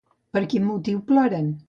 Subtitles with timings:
[0.37, 1.53] Per quin motiu ploren?